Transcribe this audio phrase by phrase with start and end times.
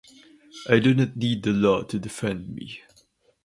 [0.67, 2.81] I do not need the law to defend me.